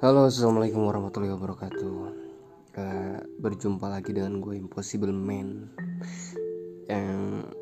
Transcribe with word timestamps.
Halo 0.00 0.32
assalamualaikum 0.32 0.88
warahmatullahi 0.88 1.36
wabarakatuh. 1.36 1.92
Uh, 2.72 3.20
Berjumpa 3.36 3.84
lagi 3.84 4.16
dengan 4.16 4.40
gue 4.40 4.56
Impossible 4.56 5.12
Man. 5.12 5.68
Yang 6.88 7.52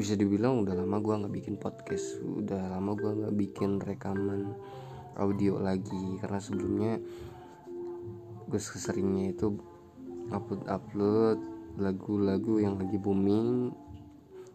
bisa 0.00 0.16
dibilang 0.16 0.64
udah 0.64 0.72
lama 0.72 0.96
gue 0.96 1.28
gak 1.28 1.34
bikin 1.36 1.60
podcast. 1.60 2.24
Udah 2.24 2.72
lama 2.72 2.96
gue 2.96 3.20
gak 3.20 3.36
bikin 3.36 3.84
rekaman 3.84 4.56
audio 5.20 5.60
lagi. 5.60 6.16
Karena 6.24 6.40
sebelumnya 6.40 6.96
gue 8.48 8.56
seringnya 8.56 9.36
itu 9.36 9.60
upload-upload 10.32 11.36
lagu-lagu 11.76 12.64
yang 12.64 12.80
lagi 12.80 12.96
booming 12.96 13.76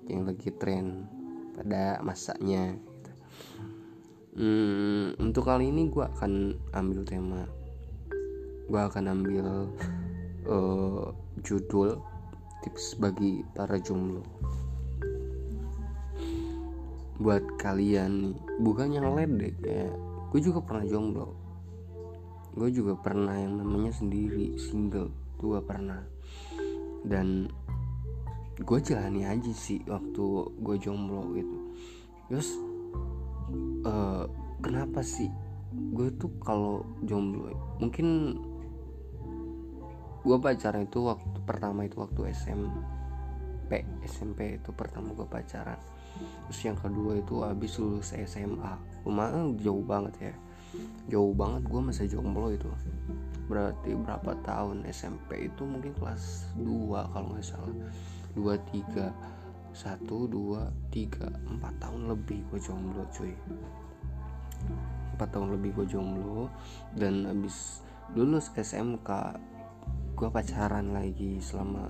Yang 0.09 0.21
lagi 0.33 0.49
tren 0.57 1.05
pada 1.53 2.01
masanya 2.01 2.73
hmm, 4.37 5.21
untuk 5.21 5.45
kali 5.45 5.69
ini 5.69 5.89
gue 5.89 6.03
akan 6.03 6.57
ambil 6.73 7.01
tema. 7.05 7.41
Gue 8.65 8.81
akan 8.81 9.03
ambil 9.11 9.45
uh, 10.49 11.13
judul 11.43 11.99
tips 12.63 12.97
bagi 12.97 13.43
para 13.53 13.77
jomblo. 13.77 14.23
Buat 17.19 17.45
kalian 17.61 18.31
nih 18.31 18.37
bukan 18.63 18.87
yang 18.95 19.13
ledek 19.13 19.55
ya. 19.61 19.91
Gue 20.33 20.39
juga 20.41 20.65
pernah 20.65 20.85
jomblo. 20.87 21.27
Gue 22.57 22.69
juga 22.73 22.97
pernah 22.97 23.37
yang 23.37 23.61
namanya 23.61 23.93
sendiri 23.93 24.57
single. 24.57 25.13
Gue 25.37 25.59
pernah. 25.61 26.01
Dan 27.03 27.51
gue 28.53 28.79
jalani 28.79 29.27
aja 29.27 29.51
sih 29.53 29.81
waktu 29.85 30.25
gue 30.57 30.75
jomblo 30.81 31.33
gitu. 31.37 31.57
Terus 32.31 32.72
uh, 33.83 34.25
kenapa 34.63 35.03
sih? 35.03 35.29
Gue 35.73 36.13
tuh 36.15 36.29
kalau 36.43 36.85
jomblo 37.01 37.49
mungkin 37.81 38.37
gue 40.23 40.37
pacaran 40.39 40.85
itu 40.85 41.03
waktu 41.03 41.37
pertama 41.43 41.83
itu 41.83 41.97
waktu 41.99 42.29
SMP 42.31 43.81
SMP 44.05 44.61
itu 44.61 44.69
pertama 44.75 45.17
gue 45.17 45.25
pacaran. 45.25 45.79
Terus 46.45 46.59
yang 46.61 46.77
kedua 46.77 47.17
itu 47.17 47.41
habis 47.41 47.73
lulus 47.81 48.13
SMA 48.13 48.73
lumayan 49.01 49.57
jauh 49.57 49.81
banget 49.81 50.31
ya. 50.31 50.33
Jauh 51.17 51.33
banget 51.33 51.65
gue 51.65 51.81
masih 51.81 52.05
jomblo 52.05 52.53
itu. 52.53 52.69
Berarti 53.49 53.97
berapa 53.97 54.37
tahun 54.45 54.85
SMP 54.93 55.49
itu? 55.49 55.65
Mungkin 55.65 55.97
kelas 55.97 56.53
2 56.61 57.11
kalau 57.11 57.33
nggak 57.33 57.45
salah. 57.45 57.73
2 58.37 58.57
3 58.69 59.42
satu 59.73 60.29
dua 60.29 60.69
tiga 60.93 61.27
empat 61.49 61.73
tahun 61.81 62.13
lebih 62.13 62.45
gue 62.53 62.59
jomblo 62.61 63.03
cuy. 63.09 63.33
Empat 65.17 65.29
tahun 65.33 65.57
lebih 65.57 65.81
gue 65.81 65.97
jomblo 65.97 66.47
dan 66.93 67.25
abis 67.25 67.81
lulus 68.13 68.53
SMK 68.53 69.09
gue 70.13 70.29
pacaran 70.29 70.93
lagi 70.93 71.41
selama 71.41 71.89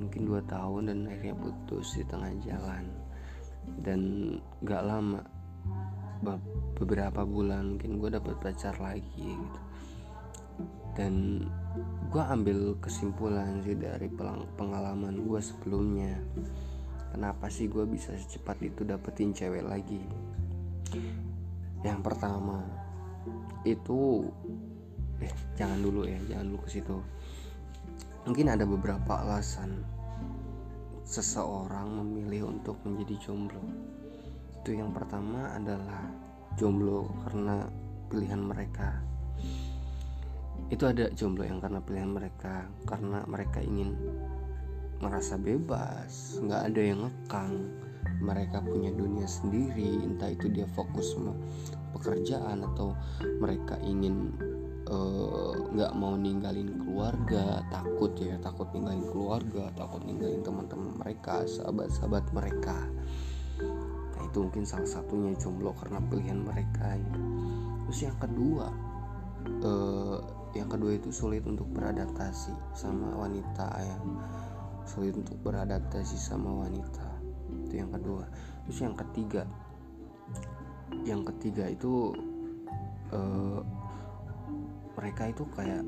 mungkin 0.00 0.24
dua 0.24 0.40
tahun 0.48 0.88
dan 0.88 0.98
akhirnya 1.12 1.36
putus 1.36 2.00
di 2.00 2.04
tengah 2.08 2.32
jalan. 2.40 2.88
Dan 3.84 4.00
gak 4.64 4.82
lama 4.88 5.20
beberapa 6.80 7.22
bulan 7.28 7.76
mungkin 7.76 8.00
gue 8.00 8.16
dapet 8.16 8.34
pacar 8.40 8.80
lagi 8.80 9.28
gitu. 9.36 9.60
Dan 10.96 11.44
gue 12.08 12.22
ambil 12.24 12.74
kesimpulan 12.80 13.60
sih 13.62 13.76
dari 13.76 14.08
pengalaman 14.56 15.22
gue 15.22 15.40
sebelumnya 15.40 16.16
kenapa 17.10 17.50
sih 17.50 17.66
gue 17.66 17.84
bisa 17.86 18.14
secepat 18.14 18.58
itu 18.62 18.86
dapetin 18.86 19.34
cewek 19.34 19.66
lagi? 19.66 20.02
Yang 21.82 22.00
pertama 22.02 22.64
itu 23.66 24.24
eh 25.20 25.34
jangan 25.54 25.78
dulu 25.84 26.08
ya 26.08 26.18
jangan 26.30 26.46
dulu 26.50 26.60
ke 26.64 26.70
situ. 26.70 26.96
Mungkin 28.24 28.46
ada 28.52 28.64
beberapa 28.64 29.20
alasan 29.20 29.84
seseorang 31.04 31.90
memilih 32.00 32.52
untuk 32.54 32.78
menjadi 32.86 33.28
jomblo. 33.28 33.64
Itu 34.62 34.76
yang 34.76 34.94
pertama 34.94 35.56
adalah 35.56 36.06
jomblo 36.54 37.10
karena 37.26 37.66
pilihan 38.12 38.38
mereka. 38.38 39.02
Itu 40.70 40.86
ada 40.86 41.10
jomblo 41.10 41.42
yang 41.42 41.58
karena 41.58 41.82
pilihan 41.82 42.10
mereka 42.12 42.68
karena 42.86 43.26
mereka 43.26 43.58
ingin 43.58 43.96
merasa 45.00 45.40
bebas 45.40 46.36
nggak 46.44 46.62
ada 46.72 46.80
yang 46.80 47.00
ngekang 47.08 47.52
mereka 48.20 48.60
punya 48.60 48.92
dunia 48.92 49.24
sendiri 49.24 50.04
entah 50.04 50.28
itu 50.28 50.52
dia 50.52 50.68
fokus 50.76 51.16
sama 51.16 51.32
pekerjaan 51.96 52.62
atau 52.72 52.92
mereka 53.40 53.80
ingin 53.80 54.36
eh, 54.86 55.52
nggak 55.56 55.92
uh, 55.92 55.96
mau 55.96 56.14
ninggalin 56.14 56.76
keluarga 56.84 57.64
takut 57.72 58.12
ya 58.20 58.36
takut 58.44 58.68
ninggalin 58.76 59.04
keluarga 59.08 59.72
takut 59.74 60.04
ninggalin 60.04 60.44
teman-teman 60.44 60.92
mereka 61.00 61.48
sahabat-sahabat 61.48 62.24
mereka 62.36 62.76
nah 64.16 64.22
itu 64.24 64.38
mungkin 64.44 64.64
salah 64.68 64.88
satunya 64.88 65.32
jomblo 65.36 65.72
karena 65.76 66.00
pilihan 66.08 66.40
mereka 66.44 66.96
ya. 66.96 67.12
terus 67.88 68.00
yang 68.04 68.16
kedua 68.20 68.68
uh, 69.64 70.20
yang 70.52 70.66
kedua 70.66 70.98
itu 70.98 71.14
sulit 71.14 71.46
untuk 71.46 71.68
beradaptasi 71.70 72.52
sama 72.74 73.14
wanita 73.14 73.68
yang 73.80 74.04
sulit 74.90 75.14
untuk 75.14 75.38
beradaptasi 75.46 76.18
sama 76.18 76.66
wanita. 76.66 77.06
Itu 77.66 77.78
yang 77.78 77.94
kedua. 77.94 78.26
Terus 78.66 78.78
yang 78.82 78.98
ketiga 78.98 79.46
yang 81.06 81.22
ketiga 81.22 81.70
itu 81.70 82.10
uh, 83.14 83.62
mereka 84.98 85.30
itu 85.30 85.46
kayak 85.54 85.86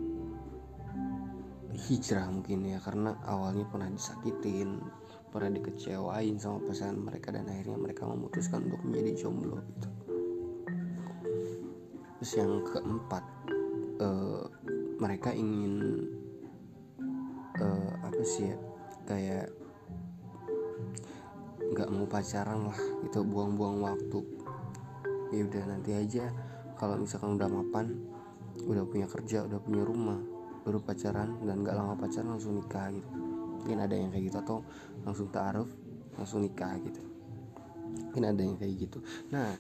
hijrah 1.73 2.29
mungkin 2.31 2.69
ya 2.69 2.79
karena 2.79 3.17
awalnya 3.27 3.65
pernah 3.67 3.89
disakitin 3.89 4.79
pernah 5.33 5.49
dikecewain 5.57 6.37
sama 6.37 6.61
pasangan 6.69 7.01
mereka 7.01 7.33
dan 7.33 7.49
akhirnya 7.49 7.81
mereka 7.81 8.05
memutuskan 8.05 8.69
untuk 8.69 8.85
menjadi 8.85 9.25
jomblo 9.25 9.65
gitu. 9.73 9.89
Terus 12.21 12.33
yang 12.37 12.53
keempat 12.69 13.25
uh, 14.05 14.45
mereka 15.01 15.33
ingin 15.33 16.05
uh, 17.59 17.93
apa 18.05 18.23
sih 18.23 18.53
ya 18.53 18.57
kayak 19.09 19.51
nggak 21.73 21.89
mau 21.89 22.05
pacaran 22.05 22.69
lah 22.69 22.81
itu 23.05 23.21
buang-buang 23.25 23.81
waktu. 23.81 24.21
Ya 25.33 25.49
udah 25.49 25.65
nanti 25.65 25.97
aja 25.97 26.29
kalau 26.77 27.01
misalkan 27.01 27.41
udah 27.41 27.49
mapan 27.49 27.97
udah 28.69 28.85
punya 28.85 29.09
kerja 29.09 29.49
udah 29.49 29.59
punya 29.65 29.81
rumah 29.81 30.21
baru 30.63 30.79
pacaran 30.85 31.41
dan 31.43 31.65
nggak 31.65 31.75
lama 31.75 31.97
pacaran 31.97 32.37
langsung 32.37 32.61
nikah 32.61 32.93
gitu. 32.93 33.09
Mungkin 33.63 33.79
ada 33.79 33.95
yang 33.95 34.11
kayak 34.13 34.25
gitu 34.29 34.37
atau 34.43 34.59
langsung 35.07 35.33
taaruf 35.33 35.71
langsung 36.19 36.45
nikah 36.45 36.77
gitu. 36.83 37.01
Mungkin 38.13 38.23
ada 38.29 38.41
yang 38.45 38.57
kayak 38.61 38.75
gitu. 38.77 38.99
Nah 39.33 39.57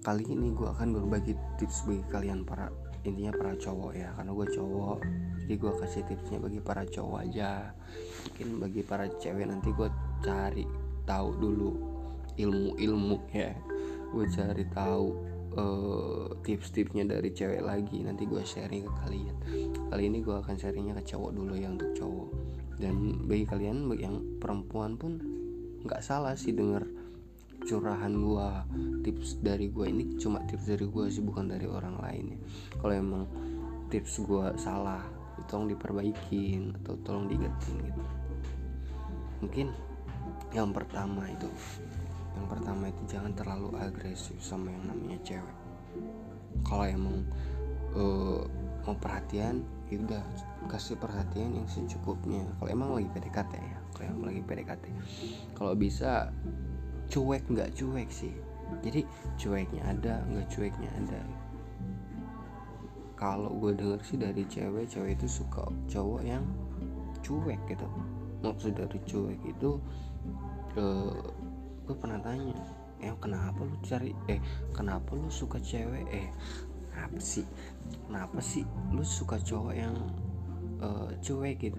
kali 0.00 0.24
ini 0.24 0.56
gue 0.56 0.64
akan 0.64 0.96
berbagi 0.96 1.36
tips 1.60 1.84
bagi 1.84 2.04
kalian 2.08 2.46
para 2.46 2.72
intinya 3.04 3.32
para 3.36 3.52
cowok 3.56 3.92
ya 3.96 4.08
karena 4.16 4.32
gue 4.32 4.46
cowok 4.56 4.98
jadi 5.50 5.66
gue 5.66 5.82
kasih 5.82 6.06
tipsnya 6.06 6.38
bagi 6.38 6.62
para 6.62 6.86
cowok 6.86 7.26
aja. 7.26 7.74
Mungkin 8.30 8.62
bagi 8.62 8.86
para 8.86 9.10
cewek 9.10 9.50
nanti 9.50 9.74
gue 9.74 9.90
cari 10.22 10.62
tahu 11.02 11.28
dulu 11.42 11.70
ilmu-ilmu 12.38 13.18
ya. 13.34 13.50
Gue 14.14 14.30
cari 14.30 14.62
tahu 14.70 15.10
uh, 15.58 16.30
tips-tipsnya 16.46 17.02
dari 17.02 17.34
cewek 17.34 17.66
lagi. 17.66 17.98
Nanti 18.06 18.30
gue 18.30 18.38
sharing 18.46 18.86
ke 18.86 18.92
kalian. 19.02 19.36
Kali 19.90 20.02
ini 20.06 20.22
gue 20.22 20.38
akan 20.38 20.54
sharingnya 20.54 20.94
ke 21.02 21.18
cowok 21.18 21.34
dulu 21.34 21.58
ya 21.58 21.66
untuk 21.66 21.98
cowok. 21.98 22.30
Dan 22.78 23.26
bagi 23.26 23.50
kalian 23.50 23.90
bagi 23.90 24.06
yang 24.06 24.22
perempuan 24.38 24.94
pun 24.94 25.18
nggak 25.82 25.98
salah 25.98 26.38
sih 26.38 26.54
denger 26.54 26.86
curahan 27.66 28.14
gue 28.14 28.48
tips 29.02 29.42
dari 29.42 29.66
gue 29.66 29.90
ini. 29.90 30.14
Cuma 30.14 30.46
tips 30.46 30.70
dari 30.70 30.86
gue 30.86 31.10
sih 31.10 31.26
bukan 31.26 31.50
dari 31.50 31.66
orang 31.66 31.98
lain 31.98 32.38
ya. 32.38 32.40
Kalau 32.78 32.94
emang 32.94 33.24
tips 33.90 34.22
gue 34.22 34.46
salah 34.54 35.18
tolong 35.46 35.70
diperbaikin 35.70 36.74
atau 36.82 36.94
tolong 37.04 37.30
diingetin 37.30 37.76
gitu. 37.84 38.02
Mungkin 39.40 39.66
yang 40.52 40.74
pertama 40.74 41.30
itu 41.30 41.48
yang 42.36 42.46
pertama 42.46 42.90
itu 42.90 43.02
jangan 43.10 43.32
terlalu 43.34 43.74
agresif 43.78 44.38
sama 44.42 44.70
yang 44.70 44.84
namanya 44.86 45.18
cewek. 45.22 45.56
Kalau 46.66 46.84
emang 46.86 47.16
uh, 47.94 48.42
mau 48.86 48.96
perhatian 48.96 49.62
ya 49.90 49.98
udah 49.98 50.22
kasih 50.70 50.96
perhatian 50.96 51.56
yang 51.56 51.66
secukupnya. 51.66 52.46
Kalau 52.58 52.70
emang 52.70 52.94
lagi 52.94 53.08
PDKT 53.10 53.52
ya 53.58 53.78
kalau 53.94 54.04
emang 54.16 54.24
lagi 54.32 54.42
PDKT 54.46 54.84
kalau 55.58 55.72
bisa 55.74 56.30
cuek 57.10 57.44
nggak 57.50 57.74
cuek 57.74 58.08
sih. 58.08 58.34
Jadi 58.86 59.02
cueknya 59.34 59.82
ada 59.82 60.22
nggak 60.30 60.46
cueknya 60.46 60.90
ada 60.94 61.20
kalau 63.20 63.52
gue 63.60 63.76
denger 63.76 64.00
sih 64.00 64.16
dari 64.16 64.48
cewek 64.48 64.88
cewek 64.88 65.20
itu 65.20 65.28
suka 65.28 65.68
cowok 65.92 66.24
yang 66.24 66.40
cuek 67.20 67.60
gitu. 67.68 67.84
Maksud 68.40 68.72
dari 68.72 68.96
cuek 69.04 69.40
itu 69.44 69.76
uh, 70.80 71.20
gue 71.84 71.96
pernah 72.00 72.16
tanya 72.24 72.56
eh 73.00 73.12
kenapa 73.20 73.60
lu 73.60 73.76
cari 73.84 74.16
eh 74.24 74.40
kenapa 74.72 75.12
lu 75.12 75.28
suka 75.28 75.60
cewek? 75.60 76.08
Eh 76.08 76.32
apa 76.96 77.20
sih 77.20 77.44
kenapa 78.08 78.40
sih 78.40 78.64
lu 78.88 79.04
suka 79.04 79.36
cowok 79.36 79.74
yang 79.76 79.92
uh, 80.80 81.12
cuek 81.20 81.60
gitu? 81.60 81.76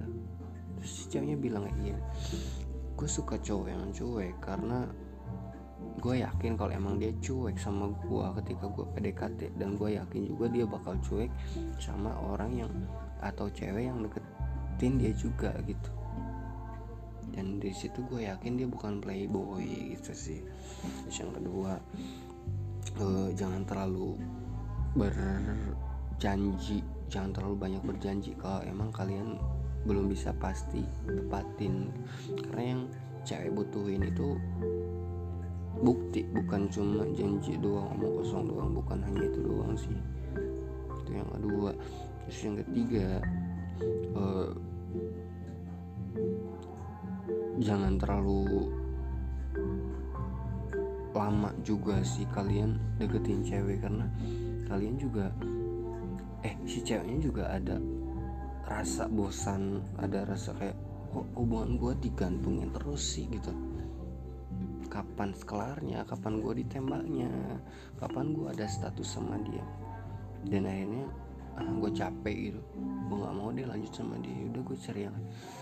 Terus 0.77 0.91
si 0.93 1.03
ceweknya 1.09 1.41
bilang 1.41 1.65
iya 1.81 1.97
gue 2.93 3.09
suka 3.09 3.41
cowok 3.41 3.65
yang 3.65 3.89
cuek 3.89 4.37
karena 4.45 4.85
gue 5.99 6.15
yakin 6.23 6.55
kalau 6.55 6.71
emang 6.71 6.95
dia 7.01 7.11
cuek 7.19 7.59
sama 7.59 7.91
gue 8.07 8.25
ketika 8.41 8.71
gue 8.71 8.85
PDKT 8.95 9.59
dan 9.59 9.75
gue 9.75 9.99
yakin 9.99 10.23
juga 10.23 10.45
dia 10.47 10.63
bakal 10.63 10.95
cuek 11.03 11.27
sama 11.81 12.15
orang 12.31 12.55
yang 12.55 12.71
atau 13.19 13.51
cewek 13.51 13.91
yang 13.91 13.99
deketin 14.05 14.97
dia 15.01 15.11
juga 15.11 15.51
gitu. 15.67 15.91
Dan 17.31 17.59
di 17.63 17.71
situ 17.71 18.03
gue 18.07 18.27
yakin 18.27 18.59
dia 18.59 18.67
bukan 18.67 19.03
playboy 19.03 19.95
gitu 19.95 20.11
sih. 20.15 20.39
Terus 21.05 21.17
yang 21.19 21.31
kedua 21.35 21.79
uh, 22.99 23.29
jangan 23.35 23.63
terlalu 23.67 24.15
berjanji 24.91 26.83
jangan 27.11 27.31
terlalu 27.35 27.55
banyak 27.59 27.83
berjanji 27.83 28.31
kalau 28.39 28.63
emang 28.63 28.87
kalian 28.95 29.35
belum 29.83 30.07
bisa 30.07 30.31
pasti 30.39 30.81
tepatin. 31.03 31.91
Karena 32.47 32.63
yang 32.63 32.81
cewek 33.27 33.53
butuhin 33.53 34.07
itu 34.07 34.39
bukti 35.81 36.21
bukan 36.29 36.69
cuma 36.69 37.03
janji 37.17 37.57
doang 37.57 37.89
omong 37.97 38.21
kosong 38.21 38.45
doang 38.45 38.69
bukan 38.77 39.01
hanya 39.01 39.25
itu 39.25 39.39
doang 39.41 39.73
sih. 39.73 39.97
Itu 41.01 41.11
yang 41.17 41.29
kedua. 41.33 41.73
Terus 42.29 42.39
yang 42.45 42.55
ketiga 42.61 43.07
uh, 44.13 44.49
jangan 47.57 47.97
terlalu 47.97 48.69
lama 51.11 51.51
juga 51.61 51.99
sih 52.01 52.23
kalian 52.31 52.79
deketin 52.97 53.43
cewek 53.43 53.83
karena 53.83 54.07
kalian 54.65 54.95
juga 54.95 55.27
eh 56.41 56.55
si 56.65 56.81
ceweknya 56.81 57.17
juga 57.19 57.43
ada 57.51 57.77
rasa 58.65 59.05
bosan 59.11 59.83
ada 59.99 60.23
rasa 60.23 60.55
kayak 60.55 60.77
kok 61.11 61.27
hubungan 61.35 61.75
gue 61.75 61.93
digantungin 62.07 62.71
terus 62.71 63.03
sih? 63.17 63.27
Gitu 63.27 63.70
kapan 64.91 65.31
kelarnya 65.47 66.03
kapan 66.03 66.43
gue 66.43 66.53
ditembaknya 66.59 67.31
kapan 67.95 68.35
gue 68.35 68.51
ada 68.51 68.67
status 68.67 69.07
sama 69.07 69.39
dia. 69.47 69.63
Dan 70.43 70.67
akhirnya 70.67 71.07
ah, 71.55 71.71
gue 71.71 71.91
capek 71.95 72.37
gitu. 72.51 72.61
Gue 73.07 73.17
nggak 73.23 73.35
mau 73.39 73.49
dia 73.55 73.65
lanjut 73.71 73.91
sama 73.95 74.19
dia. 74.19 74.35
Udah 74.51 74.61
gue 74.67 74.77
cari 74.77 75.01
yang 75.07 75.17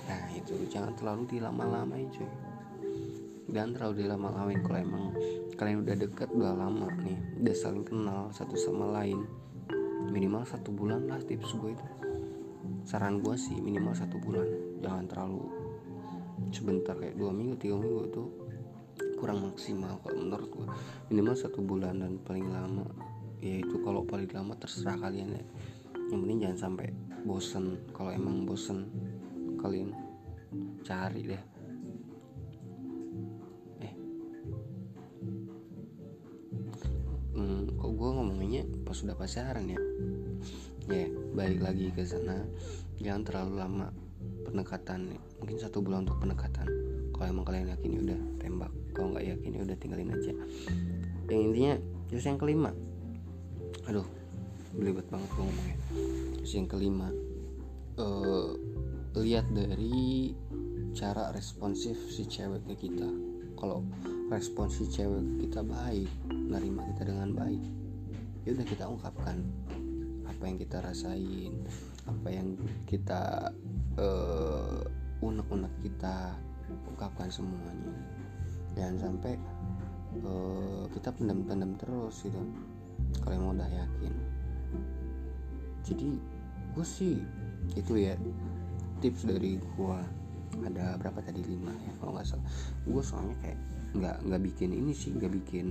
nah 0.09 0.25
itu. 0.33 0.53
Jangan 0.73 0.97
terlalu 0.97 1.23
dilama-lamain 1.29 2.09
cuy. 2.09 2.29
Dan 3.49 3.77
terlalu 3.77 4.05
dilama-lamain 4.05 4.61
kalau 4.65 4.79
emang 4.81 5.05
kalian 5.53 5.85
udah 5.85 5.95
deket 5.97 6.29
udah 6.31 6.55
lama 6.55 6.87
nih 7.03 7.19
udah 7.43 7.51
saling 7.51 7.83
kenal 7.83 8.31
satu 8.31 8.55
sama 8.55 8.95
lain 8.95 9.27
minimal 10.07 10.47
satu 10.47 10.71
bulan 10.71 11.05
lah 11.05 11.21
tips 11.21 11.53
gue 11.53 11.77
itu. 11.77 11.85
Saran 12.89 13.21
gue 13.21 13.37
sih 13.37 13.61
minimal 13.61 13.93
satu 13.93 14.17
bulan. 14.17 14.47
Jangan 14.81 15.05
terlalu 15.05 15.43
sebentar 16.49 16.95
kayak 16.97 17.19
dua 17.19 17.29
minggu 17.35 17.59
tiga 17.59 17.75
minggu 17.77 18.01
itu 18.09 18.23
kurang 19.19 19.51
maksimal 19.51 19.99
kalau 19.99 20.15
menurut 20.15 20.47
gue 20.47 20.67
minimal 21.11 21.35
satu 21.35 21.59
bulan 21.59 21.99
dan 21.99 22.15
paling 22.23 22.47
lama. 22.47 22.87
Yaitu 23.43 23.83
kalau 23.83 24.07
paling 24.07 24.31
lama 24.31 24.55
terserah 24.55 24.95
kalian 24.95 25.35
ya. 25.35 25.43
Yang 26.09 26.19
penting 26.23 26.39
jangan 26.39 26.59
sampai 26.59 26.87
bosen. 27.27 27.83
Kalau 27.91 28.15
emang 28.15 28.47
bosen 28.47 28.87
kalian 29.59 29.91
cari 30.87 31.21
deh. 31.27 31.43
Eh. 33.83 33.93
Hmm, 37.35 37.75
kok 37.75 37.91
gue 37.91 38.09
ngomongnya 38.15 38.63
pas 38.87 38.95
sudah 38.95 39.19
pacaran 39.19 39.67
ya? 39.67 39.79
Ya 40.87 41.05
yeah, 41.05 41.09
balik 41.35 41.59
lagi 41.59 41.91
ke 41.91 42.07
sana. 42.07 42.47
Jangan 43.03 43.21
terlalu 43.27 43.53
lama 43.59 43.87
pendekatan 44.47 45.19
mungkin 45.37 45.59
satu 45.61 45.83
bulan 45.83 46.07
untuk 46.07 46.19
pendekatan 46.25 46.67
kalau 47.19 47.27
emang 47.35 47.45
kalian 47.45 47.67
yakin 47.75 47.89
ya 47.91 47.99
udah 48.07 48.19
tembak 48.39 48.71
kalau 48.95 49.07
nggak 49.11 49.27
yakin 49.27 49.51
ya 49.51 49.61
udah 49.67 49.77
tinggalin 49.77 50.15
aja. 50.15 50.33
Yang 51.27 51.41
intinya 51.51 51.73
terus 52.07 52.23
yang 52.23 52.39
kelima. 52.39 52.71
Aduh 53.91 54.07
belibet 54.71 55.03
banget 55.11 55.27
gue 55.35 55.43
ngomongnya. 55.43 55.77
Terus 56.39 56.51
yang 56.55 56.67
kelima 56.71 57.11
uh, 57.99 58.55
lihat 59.19 59.51
dari 59.51 60.31
cara 60.95 61.35
responsif 61.35 61.99
si 62.07 62.23
cewek 62.23 62.63
ke 62.71 62.87
kita. 62.87 63.11
Kalau 63.59 63.83
respons 64.31 64.79
si 64.79 64.87
cewek 64.87 65.43
kita 65.43 65.65
baik 65.65 66.07
nerima 66.31 66.85
kita 66.95 67.11
dengan 67.11 67.33
baik 67.33 67.61
ya 68.45 68.53
udah 68.55 68.65
kita 68.65 68.85
ungkapkan 68.85 69.37
apa 70.29 70.43
yang 70.45 70.57
kita 70.61 70.77
rasain 70.79 71.53
apa 72.05 72.27
yang 72.29 72.55
kita 72.85 73.51
uh, 73.97 74.79
unek-unek 75.19 75.73
kita 75.83 76.37
ungkapkan 76.89 77.29
semuanya. 77.31 77.93
Jangan 78.77 78.95
sampai 78.97 79.33
uh, 80.23 80.85
kita 80.93 81.09
pendam-pendam 81.13 81.75
terus 81.77 82.25
gitu. 82.25 82.39
Kalau 83.23 83.33
emang 83.33 83.57
udah 83.57 83.69
yakin. 83.69 84.13
Jadi 85.85 86.09
gue 86.75 86.85
sih 86.85 87.17
itu 87.73 87.93
ya 87.97 88.13
tips 89.01 89.25
dari 89.25 89.57
gue 89.57 89.99
ada 90.65 90.99
berapa 90.99 91.19
tadi? 91.23 91.41
Lima 91.45 91.73
ya 91.85 91.93
kalau 91.97 92.15
nggak 92.17 92.27
salah. 92.27 92.45
Gue 92.85 93.01
soalnya 93.01 93.35
kayak 93.41 93.59
nggak 93.89 94.17
nggak 94.21 94.41
bikin 94.45 94.69
ini 94.69 94.93
sih 94.93 95.09
nggak 95.17 95.33
bikin 95.33 95.67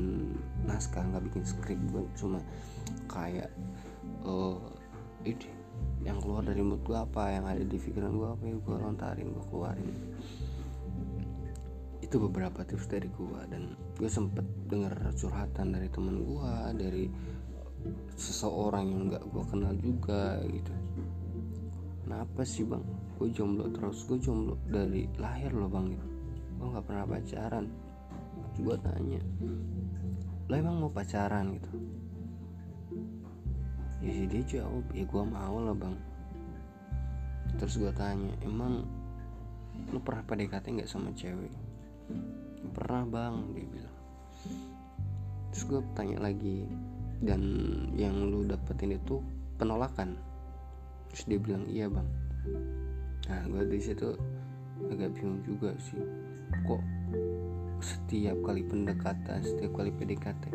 naskah 0.66 1.06
nggak 1.06 1.24
bikin 1.30 1.44
skrip. 1.46 1.78
Gue 1.94 2.02
cuma 2.18 2.42
kayak 3.06 3.52
uh, 4.26 4.58
itu 5.22 5.50
yang 6.02 6.18
keluar 6.22 6.46
dari 6.46 6.62
mood 6.62 6.82
gue 6.86 6.94
apa 6.94 7.34
yang 7.34 7.44
ada 7.46 7.62
di 7.62 7.76
pikiran 7.78 8.14
gue 8.14 8.28
apa 8.30 8.44
yang 8.46 8.58
gue 8.62 8.76
lontarin 8.78 9.28
gue 9.34 9.44
keluarin 9.50 9.94
itu 12.08 12.16
beberapa 12.24 12.64
tips 12.64 12.88
dari 12.88 13.04
gue 13.04 13.40
dan 13.52 13.76
gue 14.00 14.08
sempet 14.08 14.40
dengar 14.64 14.96
curhatan 15.12 15.76
dari 15.76 15.92
temen 15.92 16.24
gue 16.24 16.52
dari 16.72 17.04
seseorang 18.16 18.88
yang 18.88 19.02
nggak 19.12 19.28
gue 19.28 19.44
kenal 19.44 19.76
juga 19.76 20.40
gitu. 20.48 20.72
Kenapa 22.08 22.48
sih 22.48 22.64
bang? 22.64 22.80
Gue 23.20 23.28
jomblo 23.28 23.68
terus 23.76 24.08
gue 24.08 24.16
jomblo 24.24 24.56
dari 24.72 25.04
lahir 25.20 25.52
loh 25.52 25.68
bang 25.68 25.92
gitu. 25.92 26.06
Gue 26.56 26.66
nggak 26.72 26.86
pernah 26.88 27.04
pacaran. 27.04 27.64
Gue 28.56 28.76
tanya 28.80 29.20
lo 30.48 30.54
emang 30.56 30.76
mau 30.80 30.88
pacaran? 30.88 31.60
Gitu. 31.60 31.70
Ya 34.00 34.10
sih 34.16 34.26
dia 34.32 34.42
jawab 34.48 34.88
ya 34.96 35.04
gue 35.04 35.24
mau 35.28 35.60
lah 35.60 35.76
bang. 35.76 35.96
Terus 37.60 37.76
gue 37.76 37.92
tanya 37.92 38.32
emang 38.40 38.88
lu 39.92 40.00
pernah 40.00 40.24
PDKT 40.24 40.72
nggak 40.72 40.88
sama 40.88 41.12
cewek 41.12 41.67
pernah 42.72 43.04
bang 43.04 43.36
dia 43.54 43.66
bilang. 43.66 43.96
Terus 45.50 45.62
gue 45.66 45.80
tanya 45.98 46.18
lagi 46.22 46.64
dan 47.18 47.42
yang 47.98 48.14
lu 48.30 48.46
dapetin 48.46 48.94
itu 48.94 49.18
penolakan. 49.58 50.14
Terus 51.10 51.24
dia 51.26 51.38
bilang 51.40 51.64
iya 51.66 51.90
bang. 51.90 52.08
Nah 53.28 53.42
gue 53.50 53.62
di 53.66 53.80
situ 53.82 54.14
agak 54.88 55.14
bingung 55.18 55.42
juga 55.42 55.74
sih. 55.82 55.98
Kok 56.64 56.82
setiap 57.78 58.34
kali 58.42 58.66
pendekatan 58.66 59.38
setiap 59.38 59.78
kali 59.78 59.94
PDKT 59.94 60.50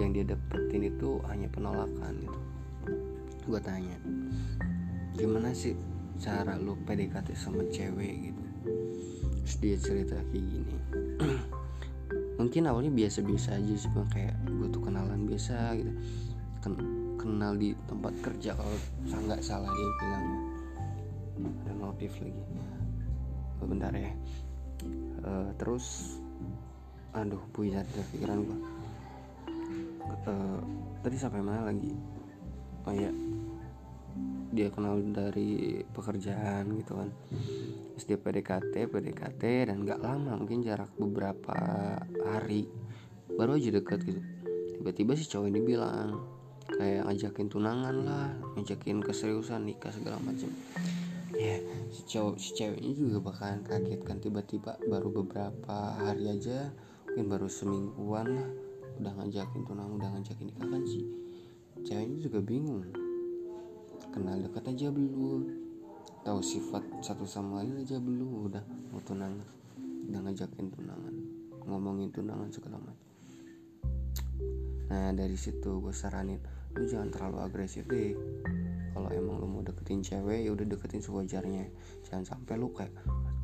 yang 0.00 0.16
dia 0.16 0.24
dapetin 0.24 0.88
itu 0.88 1.20
hanya 1.28 1.48
penolakan 1.52 2.12
gitu. 2.24 2.40
Gue 3.44 3.60
tanya 3.60 3.96
gimana 5.14 5.54
sih 5.54 5.78
cara 6.18 6.58
lu 6.58 6.74
PDKT 6.82 7.36
sama 7.38 7.62
cewek 7.70 8.32
gitu 8.32 8.43
terus 9.44 9.56
dia 9.60 9.76
cerita 9.76 10.16
kayak 10.32 10.44
gini. 10.48 10.76
Mungkin 12.40 12.62
awalnya 12.66 12.90
biasa-biasa 12.90 13.60
aja 13.60 13.74
sih 13.76 13.90
bang. 13.92 14.08
Kayak 14.10 14.34
gue 14.48 14.68
tuh 14.72 14.82
kenalan 14.82 15.28
biasa 15.28 15.76
gitu. 15.76 15.92
Ken 16.64 16.74
kenal 17.20 17.52
di 17.56 17.76
tempat 17.84 18.12
kerja 18.24 18.56
kalau 18.56 18.76
nggak 19.04 19.40
salah 19.44 19.68
dia 19.68 19.90
bilang 20.00 20.26
ada 21.64 21.72
notif 21.76 22.12
lagi. 22.18 22.42
Oh, 23.60 23.68
bentar 23.68 23.92
ya. 23.92 24.12
Uh, 25.24 25.48
terus 25.60 26.18
aduh 27.14 27.40
punya 27.54 27.86
dari 27.94 28.04
pikiran 28.10 28.42
gue 28.42 28.58
uh, 30.26 30.60
tadi 31.00 31.16
sampai 31.16 31.40
mana 31.40 31.68
lagi? 31.68 31.92
Oh 32.84 32.92
ya 32.92 33.08
dia 34.54 34.70
kenal 34.70 35.02
dari 35.02 35.82
pekerjaan 35.90 36.78
gitu 36.78 36.94
kan. 36.94 37.10
Terus 37.94 38.04
dia 38.06 38.18
PDKT 38.18 38.74
PDKT 38.88 39.42
dan 39.68 39.82
nggak 39.82 40.00
lama 40.00 40.38
mungkin 40.38 40.62
jarak 40.62 40.94
beberapa 40.94 41.54
hari 42.22 42.70
baru 43.34 43.58
aja 43.58 43.74
deket 43.74 44.00
gitu. 44.06 44.22
Tiba-tiba 44.78 45.12
si 45.18 45.26
cowok 45.26 45.46
ini 45.50 45.60
bilang 45.60 46.22
kayak 46.64 47.04
ngajakin 47.10 47.48
tunangan 47.50 47.96
lah 48.06 48.30
ngajakin 48.56 49.02
keseriusan 49.02 49.66
nikah 49.66 49.90
segala 49.90 50.22
macam. 50.22 50.48
Ya 51.34 51.58
si 51.90 52.06
cowok 52.06 52.38
si 52.38 52.54
ceweknya 52.54 52.94
juga 52.94 53.18
bakalan 53.30 53.66
kaget 53.66 54.00
kan 54.06 54.22
tiba-tiba 54.22 54.78
baru 54.86 55.10
beberapa 55.10 55.98
hari 55.98 56.30
aja 56.30 56.70
mungkin 57.10 57.26
baru 57.30 57.46
semingguan 57.46 58.26
lah 58.34 58.50
udah 58.98 59.12
ngajakin 59.22 59.62
tunangan 59.66 59.94
udah 59.98 60.10
ngajakin 60.18 60.46
nikah 60.50 60.66
kan 60.66 60.82
sih 60.82 61.06
ceweknya 61.86 62.18
juga 62.26 62.38
bingung 62.42 62.82
kenal 64.14 64.38
dekat 64.38 64.70
aja 64.70 64.94
belum. 64.94 65.42
Tahu 66.22 66.40
sifat 66.40 66.86
satu 67.02 67.26
sama 67.26 67.60
lain 67.60 67.82
aja 67.82 67.98
belum 67.98 68.46
udah 68.46 68.62
mau 68.94 69.02
tunangan. 69.02 69.50
Udah 70.06 70.20
ngajakin 70.22 70.70
tunangan 70.70 71.14
ngomongin 71.64 72.12
tunangan 72.12 72.48
segala 72.52 72.76
macam. 72.80 73.08
Nah 74.92 75.10
dari 75.16 75.36
situ 75.36 75.80
gue 75.80 75.94
saranin 75.96 76.38
lu 76.76 76.84
jangan 76.86 77.08
terlalu 77.10 77.38
agresif 77.40 77.88
deh. 77.88 78.12
Kalau 78.94 79.10
emang 79.10 79.42
lu 79.42 79.46
mau 79.50 79.62
deketin 79.66 80.06
cewek 80.06 80.46
ya 80.46 80.50
udah 80.54 80.66
deketin 80.68 81.02
sewajarnya. 81.02 81.66
Jangan 82.06 82.24
sampai 82.36 82.54
lu 82.60 82.70
kayak 82.70 82.94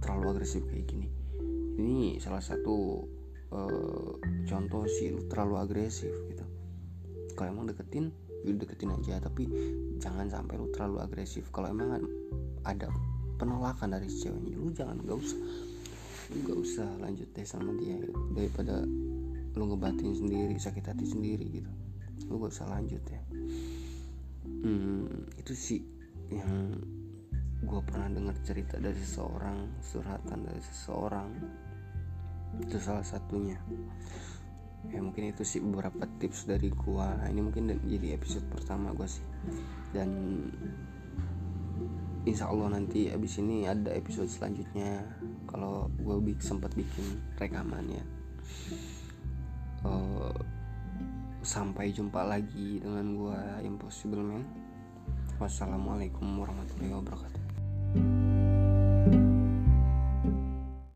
terlalu 0.04 0.38
agresif 0.38 0.62
kayak 0.68 0.86
gini. 0.86 1.08
Ini 1.80 2.20
salah 2.22 2.44
satu 2.44 3.02
uh, 3.50 4.12
contoh 4.46 4.84
sih 4.86 5.10
lu 5.10 5.26
terlalu 5.26 5.54
agresif 5.58 6.12
gitu. 6.30 6.44
Kalau 7.34 7.48
emang 7.50 7.66
deketin 7.66 8.14
lu 8.46 8.54
deketin 8.54 8.94
aja. 8.94 9.18
Tapi 9.18 9.48
jangan 10.00 10.26
sampai 10.26 10.57
lu 10.57 10.66
terlalu 10.73 11.04
agresif. 11.04 11.52
Kalau 11.52 11.69
emang 11.69 12.00
ada 12.64 12.88
penolakan 13.37 13.97
dari 13.97 14.09
ceweknya 14.09 14.57
lu 14.57 14.73
jangan 14.73 14.97
gak 15.04 15.19
usah. 15.21 15.40
Lu 16.33 16.62
usah 16.64 16.88
lanjut 17.02 17.28
deh 17.37 17.47
sama 17.47 17.71
dia 17.76 18.00
gitu. 18.00 18.16
daripada 18.35 18.83
lu 19.50 19.64
ngebatin 19.66 20.16
sendiri 20.16 20.57
sakit 20.57 20.85
hati 20.88 21.04
sendiri 21.04 21.47
gitu. 21.61 21.71
Lu 22.33 22.40
gak 22.40 22.57
usah 22.57 22.66
lanjut 22.73 23.02
ya. 23.04 23.23
Hmm, 24.45 25.28
itu 25.37 25.52
sih 25.52 25.80
yang 26.33 26.80
gue 27.61 27.80
pernah 27.85 28.09
dengar 28.09 28.37
cerita 28.40 28.80
dari 28.80 28.97
seseorang 28.97 29.85
suratan 29.85 30.38
dari 30.49 30.62
seseorang. 30.64 31.30
Itu 32.61 32.76
salah 32.83 33.04
satunya 33.04 33.61
ya 34.88 35.04
mungkin 35.04 35.28
itu 35.28 35.44
sih 35.44 35.60
beberapa 35.60 36.08
tips 36.16 36.49
dari 36.49 36.72
gua. 36.72 37.12
Nah, 37.20 37.28
ini 37.28 37.44
mungkin 37.44 37.76
jadi 37.84 38.16
episode 38.16 38.49
pertama 38.49 38.96
gua 38.96 39.04
sih. 39.04 39.25
Dan 39.92 40.08
insya 42.25 42.49
Allah 42.49 42.80
nanti 42.80 43.12
abis 43.12 43.40
ini 43.40 43.68
ada 43.68 43.92
episode 43.92 44.28
selanjutnya. 44.32 45.04
Kalau 45.50 45.90
gue 45.99 46.37
sempat 46.38 46.72
bikin 46.78 47.18
rekaman 47.37 47.90
ya. 47.90 48.04
Uh, 49.80 50.30
sampai 51.40 51.90
jumpa 51.90 52.20
lagi 52.22 52.78
dengan 52.78 53.16
gue 53.16 53.40
Impossible 53.64 54.22
Man. 54.22 54.44
Wassalamualaikum 55.40 56.37
warahmatullahi 56.37 56.92
wabarakatuh 57.00 57.39